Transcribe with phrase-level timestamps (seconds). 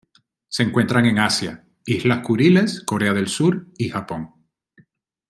[0.47, 4.31] Se encuentran en Asia: Islas Kuriles, Corea del Sur y Japón.